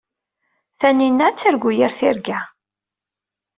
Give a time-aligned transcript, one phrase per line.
[0.83, 2.39] Tanina ad targu yir tirga.